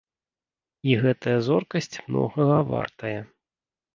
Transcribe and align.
І 0.89 0.93
гэтая 1.03 1.35
зоркасць 1.49 2.01
многага 2.09 2.57
вартая. 2.71 3.15